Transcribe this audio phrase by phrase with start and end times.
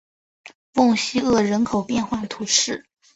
[0.73, 2.87] 翁西厄人口变化图示